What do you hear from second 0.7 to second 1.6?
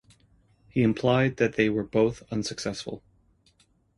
implied that